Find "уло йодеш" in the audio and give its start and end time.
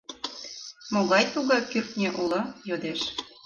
2.21-3.01